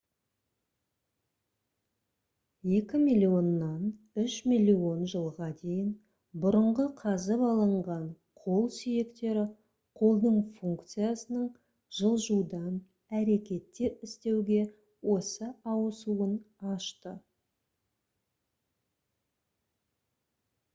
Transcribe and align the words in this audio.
екі 2.77 2.99
миллионнан 3.01 3.83
үш 4.21 4.37
миллион 4.51 5.03
жылға 5.11 5.49
дейін 5.59 5.91
бұрынғы 6.45 6.85
қазып 7.01 7.43
алынған 7.49 8.07
қол 8.45 8.65
сүйектері 8.77 9.43
қолдың 10.01 10.39
функциясының 10.61 11.43
жылжудан 11.99 12.79
әрекеттер 13.19 14.07
істеуге 14.11 14.59
осы 15.17 15.51
ауысуын 15.75 16.33
ашты 16.73 17.13